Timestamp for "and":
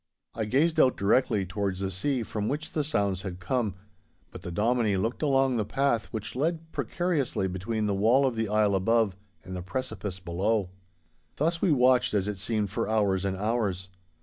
9.43-9.55, 13.25-13.37